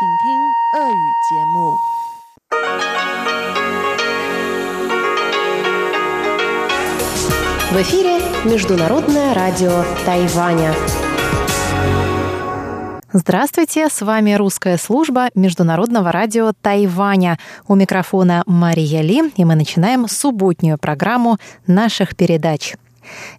[0.00, 0.02] В
[7.82, 10.74] эфире Международное радио Тайваня.
[13.12, 17.38] Здравствуйте, с вами русская служба Международного радио Тайваня.
[17.68, 21.36] У микрофона Мария Ли, и мы начинаем субботнюю программу
[21.66, 22.74] наших передач–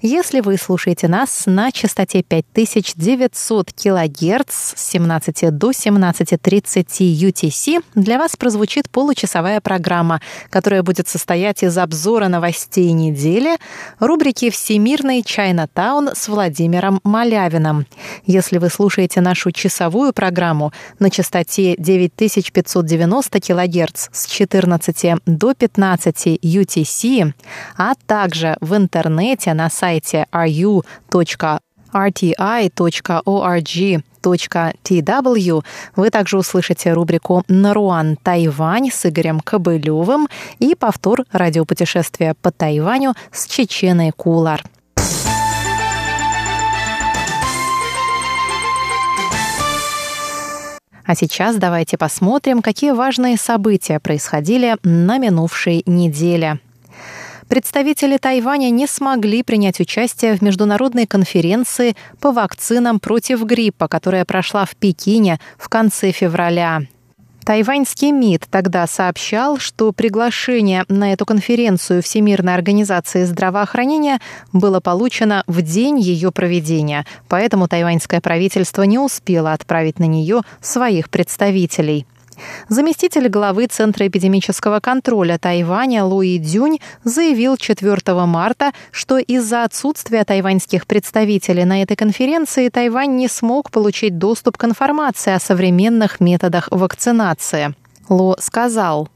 [0.02, 6.86] если вы слушаете нас на частоте 5900 кГц с 17 до 17.30
[7.30, 13.58] UTC, для вас прозвучит получасовая программа, которая будет состоять из обзора новостей недели,
[14.00, 17.86] рубрики «Всемирный Чайна-таун» с Владимиром Малявиным.
[18.26, 27.34] Если вы слушаете нашу часовую программу на частоте 9590 кГц с 14 до 15 UTC,
[27.78, 30.84] а также в интернете на сайте ru.rti.org.tw
[35.96, 40.28] вы также услышите рубрику «Наруан Тайвань» с Игорем Кобылевым
[40.60, 44.64] и повтор радиопутешествия по Тайваню с Чеченой Кулар.
[51.12, 56.62] А сейчас давайте посмотрим, какие важные события происходили на минувшей неделе.
[57.52, 64.64] Представители Тайваня не смогли принять участие в международной конференции по вакцинам против гриппа, которая прошла
[64.64, 66.84] в Пекине в конце февраля.
[67.44, 74.22] Тайваньский МИД тогда сообщал, что приглашение на эту конференцию Всемирной организации здравоохранения
[74.54, 81.10] было получено в день ее проведения, поэтому тайваньское правительство не успело отправить на нее своих
[81.10, 82.06] представителей.
[82.70, 90.88] Заместитель главы Центра эпидемического контроля Тайваня Луи Дюнь заявил 4 марта, что из-за отсутствия тайваньских
[90.88, 97.76] представителей на этой конференции Тайвань не смог получить доступ к информации о современных методах вакцинации.
[98.10, 99.10] Ло сказал.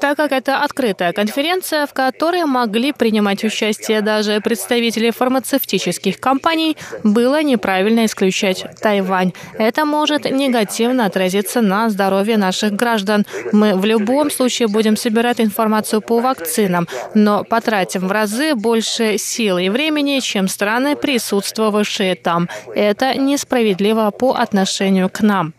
[0.00, 7.42] Так как это открытая конференция, в которой могли принимать участие даже представители фармацевтических компаний, было
[7.42, 9.32] неправильно исключать Тайвань.
[9.58, 13.26] Это может негативно отразиться на здоровье наших граждан.
[13.52, 19.58] Мы в любом случае будем собирать информацию по вакцинам, но потратим в разы больше сил
[19.58, 22.48] и времени, чем страны, присутствовавшие там.
[22.74, 25.54] Это несправедливо по отношению к нам.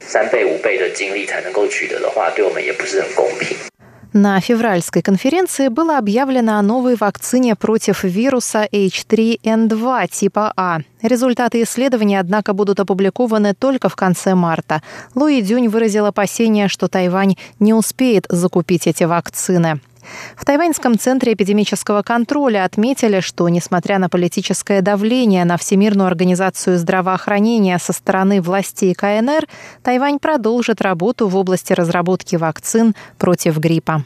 [4.14, 10.80] На февральской конференции было объявлено о новой вакцине против вируса H3N2 типа А.
[11.02, 14.82] Результаты исследования, однако, будут опубликованы только в конце марта.
[15.14, 19.82] Луи Дюнь выразил опасение, что Тайвань не успеет закупить эти вакцины.
[20.36, 27.78] В Тайваньском центре эпидемического контроля отметили, что, несмотря на политическое давление на Всемирную организацию здравоохранения
[27.80, 29.48] со стороны властей КНР,
[29.84, 34.04] Тайвань продолжит работу в области разработки вакцин против гриппа.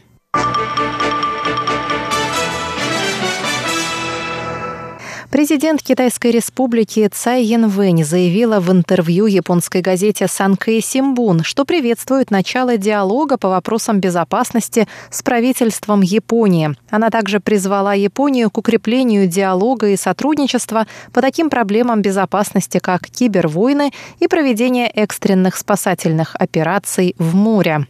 [5.31, 12.75] Президент Китайской республики Цай Янвэнь заявила в интервью японской газете Санкэй Симбун, что приветствует начало
[12.75, 16.75] диалога по вопросам безопасности с правительством Японии.
[16.89, 23.93] Она также призвала Японию к укреплению диалога и сотрудничества по таким проблемам безопасности, как кибервойны
[24.19, 27.87] и проведение экстренных спасательных операций в море.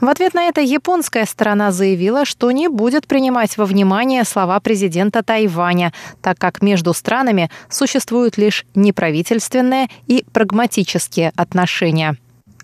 [0.00, 5.22] В ответ на это японская сторона заявила, что не будет принимать во внимание слова президента
[5.22, 12.16] Тайваня, так как между странами существуют лишь неправительственные и прагматические отношения.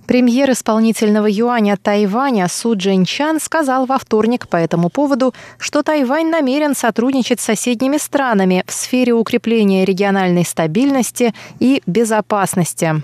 [0.07, 6.77] Премьер исполнительного юаня Тайваня Су Джинчан сказал во вторник по этому поводу, что Тайвань намерен
[6.77, 13.03] сотрудничать с соседними странами в сфере укрепления региональной стабильности и безопасности.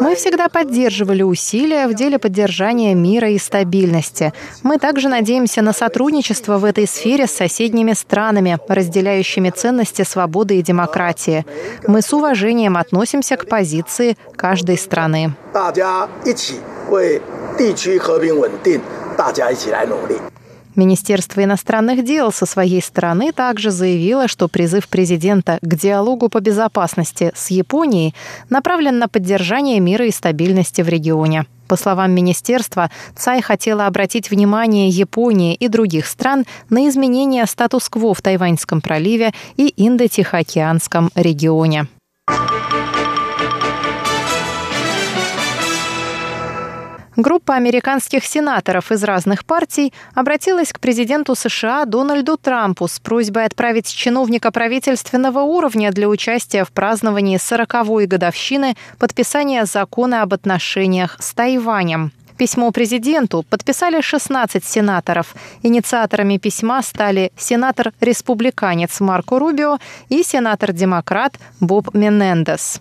[0.00, 4.32] Мы всегда поддерживали усилия в деле поддержания мира и стабильности.
[4.62, 10.62] Мы также надеемся на сотрудничество в этой сфере с соседними странами, разделяющими ценности свободы и
[10.62, 11.44] демократии.
[11.86, 15.32] Мы с уважением относимся к позиции каждой страны.
[19.14, 20.18] 大家一起来努力。
[20.77, 27.31] Министерство иностранных дел со своей стороны также заявило, что призыв президента к диалогу по безопасности
[27.35, 28.13] с Японией
[28.51, 31.45] направлен на поддержание мира и стабильности в регионе.
[31.67, 38.21] По словам министерства, Цай хотела обратить внимание Японии и других стран на изменение статус-кво в
[38.21, 41.87] Тайваньском проливе и Индо-Тихоокеанском регионе.
[47.17, 53.91] Группа американских сенаторов из разных партий обратилась к президенту США Дональду Трампу с просьбой отправить
[53.91, 62.11] чиновника правительственного уровня для участия в праздновании 40-й годовщины подписания закона об отношениях с Тайванем.
[62.37, 65.33] Письмо президенту подписали 16 сенаторов.
[65.63, 69.79] Инициаторами письма стали сенатор-республиканец Марко Рубио
[70.09, 72.79] и сенатор-демократ Боб Менендес.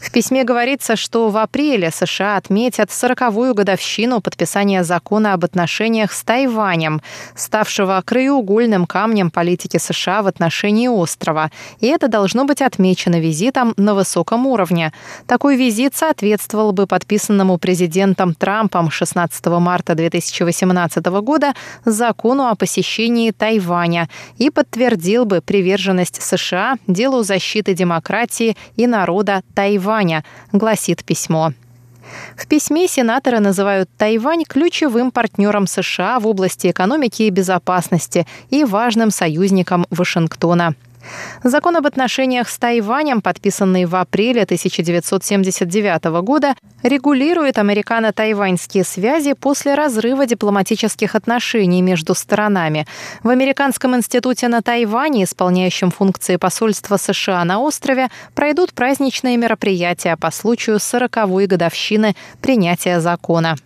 [0.00, 6.22] В письме говорится, что в апреле США отметят 40-ю годовщину подписания закона об отношениях с
[6.22, 7.02] Тайванем,
[7.34, 11.50] ставшего краеугольным камнем политики США в отношении острова.
[11.80, 14.92] И это должно быть отмечено визитом на высоком уровне.
[15.26, 21.54] Такой визит соответствовал бы подписанному президентом Трампом 16 марта 2018 года
[21.84, 29.61] закону о посещении Тайваня и подтвердил бы приверженность США делу защиты демократии и народа Тайваня
[29.62, 31.52] Тайваня, гласит письмо.
[32.36, 39.12] В письме сенаторы называют Тайвань ключевым партнером США в области экономики и безопасности и важным
[39.12, 40.74] союзником Вашингтона.
[41.42, 50.26] Закон об отношениях с Тайванем, подписанный в апреле 1979 года, регулирует американо-тайваньские связи после разрыва
[50.26, 52.86] дипломатических отношений между сторонами.
[53.22, 60.30] В Американском институте на Тайване, исполняющем функции посольства США на острове, пройдут праздничные мероприятия по
[60.30, 63.56] случаю 40-й годовщины принятия закона.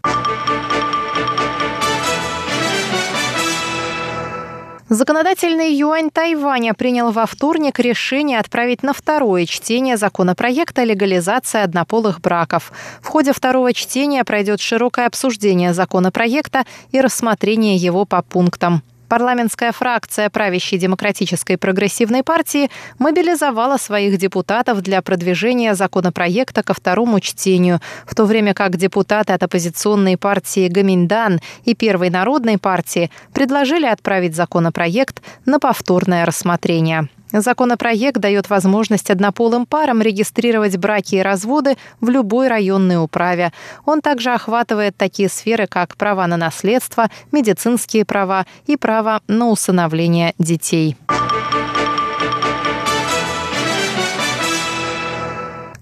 [4.89, 12.71] Законодательный юань Тайваня принял во вторник решение отправить на второе чтение законопроекта легализации однополых браков.
[13.03, 18.83] В ходе второго чтения пройдет широкое обсуждение законопроекта и рассмотрение его по пунктам.
[19.09, 27.81] Парламентская фракция правящей демократической прогрессивной партии мобилизовала своих депутатов для продвижения законопроекта ко второму чтению,
[28.05, 34.35] в то время как депутаты от оппозиционной партии Гаминдан и Первой народной партии предложили отправить
[34.35, 37.09] законопроект на повторное рассмотрение.
[37.41, 43.53] Законопроект дает возможность однополым парам регистрировать браки и разводы в любой районной управе.
[43.85, 50.35] Он также охватывает такие сферы, как права на наследство, медицинские права и право на усыновление
[50.39, 50.97] детей.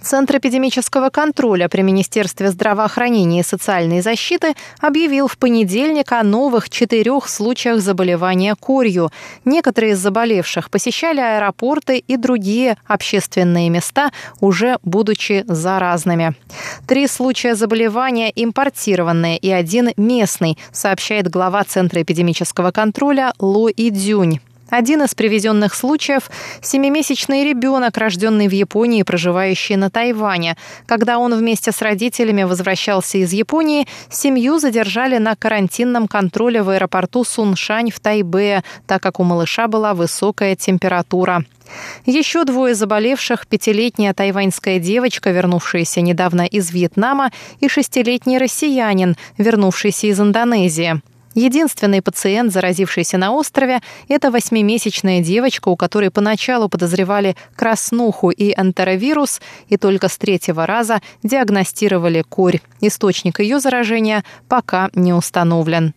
[0.05, 7.27] Центр эпидемического контроля при Министерстве здравоохранения и социальной защиты объявил в понедельник о новых четырех
[7.27, 9.11] случаях заболевания корью.
[9.47, 14.11] Некоторые из заболевших посещали аэропорты и другие общественные места,
[14.41, 16.35] уже будучи заразными.
[16.87, 24.41] Три случая заболевания импортированные и один местный, сообщает глава Центра эпидемического контроля Ло Идзюнь.
[24.70, 26.31] Один из привезенных случаев–
[26.62, 30.56] семимесячный ребенок, рожденный в Японии, проживающий на Тайване.
[30.87, 37.25] Когда он вместе с родителями возвращался из Японии, семью задержали на карантинном контроле в аэропорту
[37.25, 41.44] Суншань в Тайбе, так как у малыша была высокая температура.
[42.06, 50.20] Еще двое заболевших– пятилетняя тайваньская девочка, вернувшаяся недавно из Вьетнама, и шестилетний россиянин, вернувшийся из
[50.20, 51.00] Индонезии.
[51.34, 59.40] Единственный пациент, заразившийся на острове, это восьмимесячная девочка, у которой поначалу подозревали краснуху и энтеровирус,
[59.69, 62.60] и только с третьего раза диагностировали корь.
[62.81, 65.94] Источник ее заражения пока не установлен.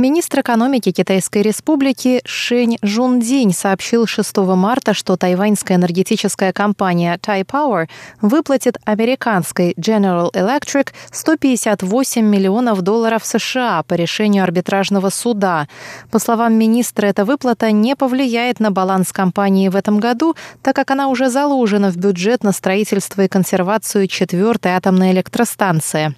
[0.00, 7.88] Министр экономики Китайской республики Шэнь Жундинь сообщил 6 марта, что тайваньская энергетическая компания Tai Power
[8.20, 15.66] выплатит американской General Electric 158 миллионов долларов США по решению арбитражного суда.
[16.12, 20.92] По словам министра, эта выплата не повлияет на баланс компании в этом году, так как
[20.92, 26.14] она уже заложена в бюджет на строительство и консервацию четвертой атомной электростанции.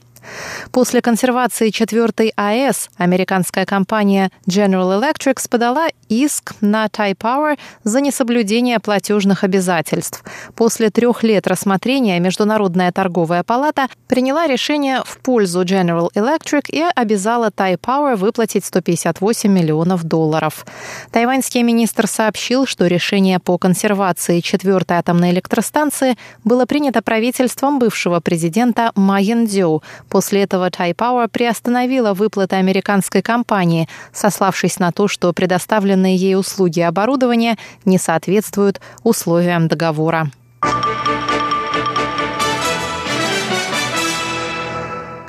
[0.72, 8.78] После консервации четвертой АЭС американская компания General Electric подала иск на Tai Power за несоблюдение
[8.78, 10.22] платежных обязательств.
[10.54, 17.48] После трех лет рассмотрения Международная торговая палата приняла решение в пользу General Electric и обязала
[17.48, 20.66] Tai Power выплатить 158 миллионов долларов.
[21.10, 28.92] Тайваньский министр сообщил, что решение по консервации четвертой атомной электростанции было принято правительством бывшего президента
[28.94, 36.16] Ма Ян-дю После этого Tai Power приостановила выплаты американской компании, сославшись на то, что предоставленные
[36.16, 40.30] ей услуги и оборудование не соответствуют условиям договора.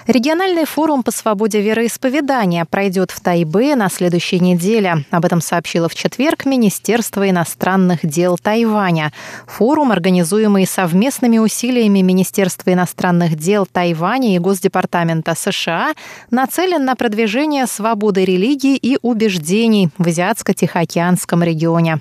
[0.07, 5.05] Региональный форум по свободе вероисповедания пройдет в Тайбе на следующей неделе.
[5.11, 9.13] Об этом сообщило в четверг Министерство иностранных дел Тайваня.
[9.45, 15.93] Форум, организуемый совместными усилиями Министерства иностранных дел Тайваня и Госдепартамента США,
[16.31, 21.99] нацелен на продвижение свободы религии и убеждений в Азиатско-Тихоокеанском регионе.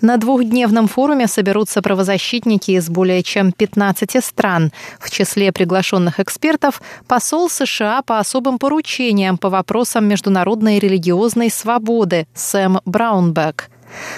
[0.00, 4.72] На двухдневном форуме соберутся правозащитники из более чем 15 стран.
[4.98, 12.80] В числе приглашенных экспертов посол США по особым поручениям по вопросам международной религиозной свободы Сэм
[12.84, 13.71] Браунбек.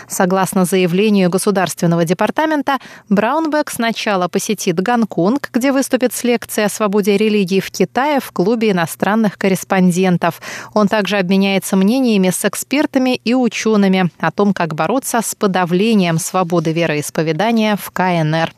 [0.08, 2.78] Согласно заявлению Государственного департамента,
[3.08, 8.70] Браунбек сначала посетит Гонконг, где выступит с лекцией о свободе религии в Китае в клубе
[8.70, 10.40] иностранных корреспондентов.
[10.72, 16.72] Он также обменяется мнениями с экспертами и учеными о том, как бороться с подавлением свободы
[16.72, 18.52] вероисповедания в КНР.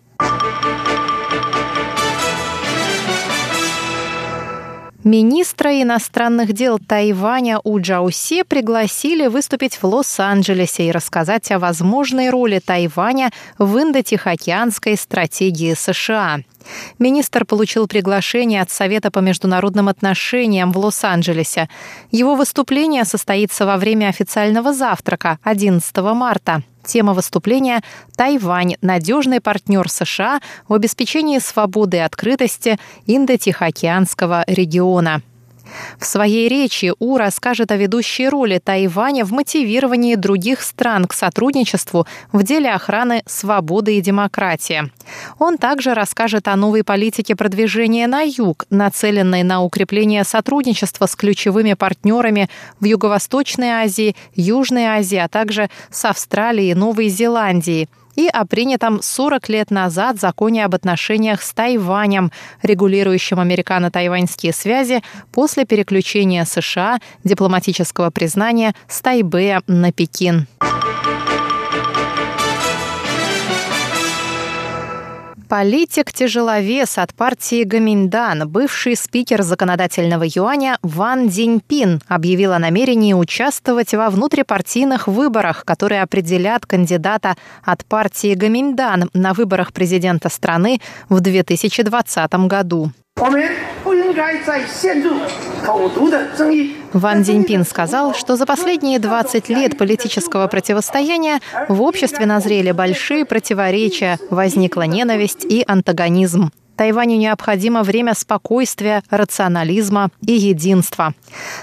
[5.06, 12.58] Министра иностранных дел Тайваня У Джауси пригласили выступить в Лос-Анджелесе и рассказать о возможной роли
[12.58, 16.40] Тайваня в индо-тихоокеанской стратегии США.
[16.98, 21.68] Министр получил приглашение от Совета по международным отношениям в Лос-Анджелесе.
[22.10, 26.64] Его выступление состоится во время официального завтрака 11 марта.
[26.86, 27.82] Тема выступления
[28.16, 28.76] «Тайвань.
[28.80, 35.22] Надежный партнер США в обеспечении свободы и открытости Индо-Тихоокеанского региона».
[35.98, 42.06] В своей речи У расскажет о ведущей роли Тайваня в мотивировании других стран к сотрудничеству
[42.32, 44.90] в деле охраны свободы и демократии.
[45.38, 51.74] Он также расскажет о новой политике продвижения на юг, нацеленной на укрепление сотрудничества с ключевыми
[51.74, 52.48] партнерами
[52.80, 59.00] в Юго-Восточной Азии, Южной Азии, а также с Австралией и Новой Зеландией– и о принятом
[59.02, 62.32] 40 лет назад законе об отношениях с Тайванем,
[62.62, 70.46] регулирующем американо-тайваньские связи после переключения США дипломатического признания с Тайбэя на Пекин.
[75.48, 84.10] Политик-тяжеловес от партии Гаминдан, бывший спикер законодательного юаня Ван Диньпин объявил о намерении участвовать во
[84.10, 92.90] внутрипартийных выборах, которые определят кандидата от партии Гаминдан на выборах президента страны в 2020 году.
[96.92, 104.18] Ван Диньпин сказал, что за последние 20 лет политического противостояния в обществе назрели большие противоречия,
[104.28, 106.50] возникла ненависть и антагонизм.
[106.76, 111.14] Тайваню необходимо время спокойствия, рационализма и единства.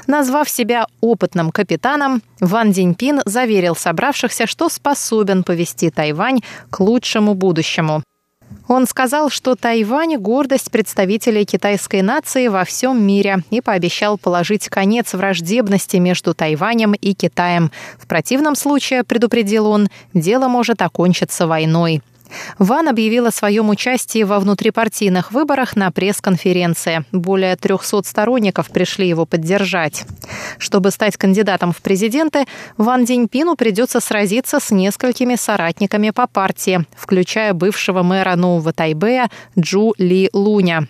[0.08, 6.40] Назвав себя опытным капитаном, Ван Диньпин заверил собравшихся, что способен повести Тайвань
[6.72, 8.02] к лучшему будущему.
[8.68, 15.14] Он сказал, что Тайвань– гордость представителей китайской нации во всем мире и пообещал положить конец
[15.14, 17.72] враждебности между Тайванем и Китаем.
[17.98, 22.02] В противном случае, предупредил он, дело может окончиться войной.
[22.60, 27.06] Ван объявил о своем участии во внутрипартийных выборах на пресс-конференции.
[27.12, 30.06] Более 300 сторонников пришли его поддержать.
[30.58, 32.46] Чтобы стать кандидатом в президенты,
[32.78, 39.94] Ван Диньпину придется сразиться с несколькими соратниками по партии, включая бывшего мэра Нового Тайбэя Джу
[39.98, 40.88] Ли Луня.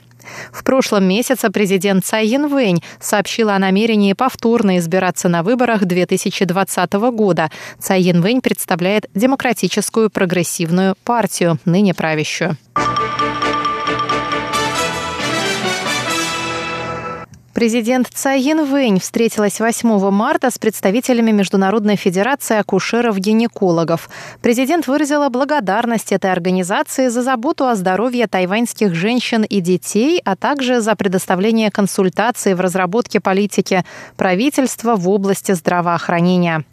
[0.51, 7.49] В прошлом месяце президент Цай Янвэнь сообщила о намерении повторно избираться на выборах 2020 года.
[7.79, 12.57] Цай Янвэнь представляет Демократическую прогрессивную партию, ныне правящую.
[17.53, 24.09] Президент Цай Янвэнь встретилась 8 марта с представителями Международной федерации акушеров-гинекологов.
[24.41, 30.81] Президент выразила благодарность этой организации за заботу о здоровье тайваньских женщин и детей, а также
[30.81, 33.85] за предоставление консультаций в разработке политики
[34.17, 36.65] правительства в области здравоохранения.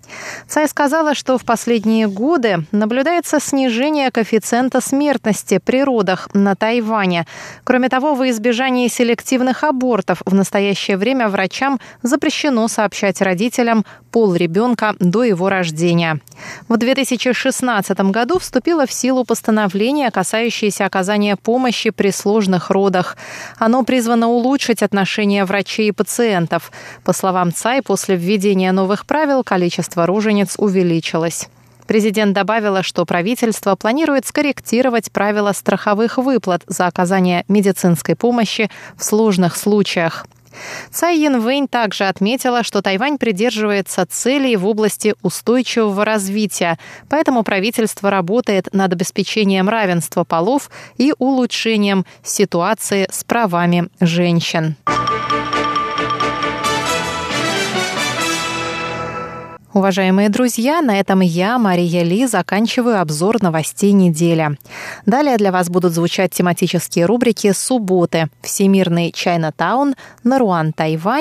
[0.49, 7.27] Цай сказала, что в последние годы наблюдается снижение коэффициента смертности при родах на Тайване.
[7.65, 14.35] Кроме того, во избежание селективных абортов в настоящее настоящее время врачам запрещено сообщать родителям пол
[14.35, 16.21] ребенка до его рождения.
[16.69, 23.17] В 2016 году вступило в силу постановление, касающееся оказания помощи при сложных родах.
[23.59, 26.71] Оно призвано улучшить отношения врачей и пациентов.
[27.05, 31.49] По словам ЦАЙ, после введения новых правил количество рожениц увеличилось.
[31.91, 39.57] Президент добавила, что правительство планирует скорректировать правила страховых выплат за оказание медицинской помощи в сложных
[39.57, 40.25] случаях.
[40.91, 46.79] Цай Янвэнь также отметила, что Тайвань придерживается целей в области устойчивого развития,
[47.09, 54.77] поэтому правительство работает над обеспечением равенства полов и улучшением ситуации с правами женщин.
[59.73, 64.59] Уважаемые друзья, на этом я, Мария Ли, заканчиваю обзор новостей недели.
[65.07, 71.19] Далее для вас будут звучать тематические рубрики «Субботы», «Всемирный Чайнатаун», «Наруан Тайвань»